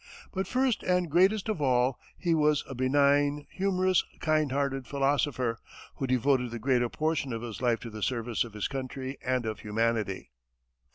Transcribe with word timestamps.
But 0.31 0.47
first 0.47 0.81
and 0.81 1.11
greatest 1.11 1.47
of 1.47 1.61
all, 1.61 1.99
he 2.17 2.33
was 2.33 2.63
a 2.67 2.73
benign, 2.73 3.45
humorous, 3.51 4.03
kind 4.19 4.51
hearted 4.51 4.87
philosopher, 4.87 5.59
who 5.97 6.07
devoted 6.07 6.49
the 6.49 6.57
greater 6.57 6.89
portion 6.89 7.31
of 7.31 7.43
his 7.43 7.61
life 7.61 7.79
to 7.81 7.91
the 7.91 8.01
service 8.01 8.43
of 8.43 8.53
his 8.53 8.67
country 8.67 9.19
and 9.23 9.45
of 9.45 9.59
humanity. 9.59 10.31